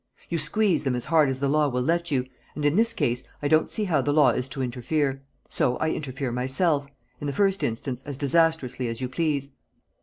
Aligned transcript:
You 0.29 0.39
squeeze 0.39 0.83
them 0.83 0.95
as 0.95 1.05
hard 1.05 1.29
as 1.29 1.39
the 1.39 1.47
law 1.47 1.67
will 1.67 1.83
let 1.83 2.09
you, 2.09 2.25
and 2.55 2.65
in 2.65 2.73
this 2.75 2.91
case 2.91 3.23
I 3.43 3.47
don't 3.47 3.69
see 3.69 3.83
how 3.83 4.01
the 4.01 4.11
law 4.11 4.31
is 4.31 4.49
to 4.49 4.63
interfere. 4.63 5.21
So 5.47 5.77
I 5.77 5.91
interfere 5.91 6.31
myself 6.31 6.87
in 7.19 7.27
the 7.27 7.33
first 7.33 7.61
instance 7.61 8.01
as 8.03 8.17
disastrously 8.17 8.87
as 8.87 8.99
you 8.99 9.07
please." 9.07 9.51